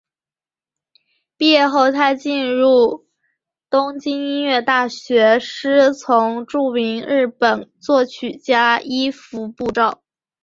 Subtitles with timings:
[1.37, 3.05] 毕业后她进入
[3.69, 10.01] 东京音乐大学师从著名日本作曲家伊福部昭。